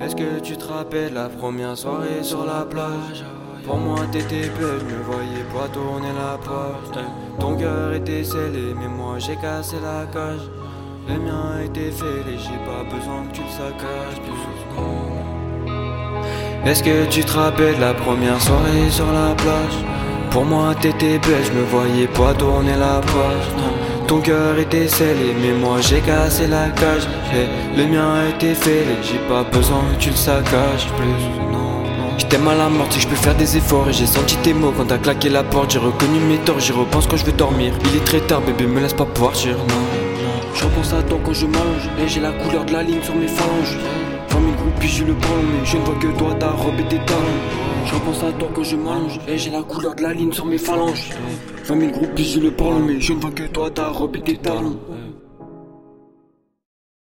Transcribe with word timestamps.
Est-ce 0.00 0.16
que 0.16 0.40
tu 0.40 0.56
te 0.56 0.66
rappelles 0.66 1.14
la 1.14 1.28
première 1.28 1.76
soirée 1.76 2.22
sur 2.22 2.44
la 2.44 2.64
plage? 2.64 3.24
Pour 3.64 3.76
moi 3.76 4.00
t'étais 4.10 4.48
belle, 4.58 4.80
je 4.80 4.94
me 4.94 5.02
voyais 5.04 5.44
pas 5.54 5.68
tourner 5.72 6.08
la 6.08 6.36
porte. 6.36 6.98
Ton 7.38 7.56
cœur 7.56 7.92
était 7.92 8.24
scellé, 8.24 8.74
mais 8.76 8.88
moi 8.88 9.20
j'ai 9.20 9.36
cassé 9.36 9.76
la 9.82 10.04
cage. 10.12 10.50
Le 11.08 11.14
mien 11.14 11.60
été 11.64 11.92
fêlé, 11.92 12.36
j'ai 12.36 12.58
pas 12.66 12.82
besoin 12.92 13.24
que 13.26 13.36
tu 13.36 13.42
le 13.42 13.48
saccages. 13.48 14.20
Est-ce 16.66 16.82
que 16.82 17.06
tu 17.08 17.24
te 17.24 17.32
rappelles 17.32 17.78
la 17.78 17.94
première 17.94 18.40
soirée 18.40 18.90
sur 18.90 19.06
la 19.06 19.34
plage? 19.36 19.78
Pour 20.30 20.44
moi 20.44 20.74
t'étais 20.74 21.18
belle, 21.20 21.44
je 21.44 21.52
me 21.52 21.62
voyais 21.62 22.08
pas 22.08 22.34
tourner 22.34 22.76
la 22.76 23.00
porte 23.00 23.83
ton 24.06 24.20
cœur 24.20 24.58
était 24.58 24.88
scellé, 24.88 25.34
mais 25.40 25.52
moi 25.52 25.80
j'ai 25.80 26.00
cassé 26.00 26.46
la 26.46 26.68
cage. 26.70 27.06
le 27.76 27.86
mien 27.86 28.14
a 28.14 28.28
été 28.28 28.54
fêlé, 28.54 28.96
j'ai 29.02 29.18
pas 29.28 29.44
besoin 29.44 29.82
que 29.92 30.00
tu 30.00 30.10
le 30.10 30.16
saccages 30.16 30.86
plus. 30.96 31.52
Non, 31.52 31.82
non. 31.82 32.18
J't'aime 32.18 32.46
à 32.48 32.54
la 32.54 32.68
mort, 32.68 32.86
si 32.90 33.00
je 33.00 33.08
peux 33.08 33.16
faire 33.16 33.34
des 33.34 33.56
efforts. 33.56 33.88
Et 33.88 33.92
j'ai 33.92 34.06
senti 34.06 34.36
tes 34.38 34.54
mots 34.54 34.72
quand 34.76 34.86
t'as 34.86 34.98
claqué 34.98 35.28
la 35.28 35.42
porte. 35.42 35.72
J'ai 35.72 35.78
reconnu 35.78 36.18
mes 36.20 36.38
torts, 36.38 36.60
j'y 36.60 36.72
repense 36.72 37.06
quand 37.06 37.16
je 37.16 37.24
veux 37.24 37.32
dormir. 37.32 37.72
Il 37.90 37.96
est 37.96 38.04
très 38.04 38.20
tard, 38.20 38.40
bébé, 38.40 38.66
me 38.66 38.80
laisse 38.80 38.94
pas 38.94 39.06
partir. 39.06 39.56
Non, 39.56 39.64
non. 39.64 40.54
Je 40.54 40.64
repense 40.64 40.92
à 40.92 41.02
toi 41.02 41.18
quand 41.24 41.34
je 41.34 41.46
mange. 41.46 41.88
Et 42.02 42.08
j'ai 42.08 42.20
la 42.20 42.32
couleur 42.32 42.64
de 42.64 42.72
la 42.72 42.82
ligne 42.82 43.02
sur 43.02 43.14
mes 43.14 43.28
phalanges. 43.28 43.78
20 45.12 45.12
000 45.12 45.12
puis 45.12 45.12
j'ai 45.12 45.12
le 45.12 45.12
ballon, 45.14 45.42
mais 45.52 45.64
je 45.64 45.76
ne 45.76 45.84
vois 45.84 45.94
que 45.96 46.18
toi, 46.18 46.34
ta 46.34 46.50
robe 46.50 46.80
et 46.80 46.84
tes 46.84 46.98
talons. 46.98 47.20
Je 47.86 47.94
repense 47.94 48.22
à 48.22 48.32
toi 48.32 48.48
quand 48.54 48.64
je 48.64 48.76
mange. 48.76 49.20
Et 49.28 49.38
j'ai 49.38 49.50
la 49.50 49.62
couleur 49.62 49.94
de 49.94 50.02
la 50.02 50.12
ligne 50.14 50.32
sur 50.32 50.46
mes 50.46 50.58
phalanges. 50.58 51.10
20 51.64 51.80
000 51.80 51.92
groupes, 51.92 52.10
j'ai 52.16 52.40
le 52.40 52.50
parle, 52.50 52.82
mais 52.86 53.00
je 53.00 53.12
ne 53.12 53.20
vois 53.20 53.30
que 53.30 53.44
toi, 53.44 53.70
ta 53.70 53.88
robe 53.88 54.16
et 54.16 54.20
tes 54.20 54.36
talons. 54.36 54.78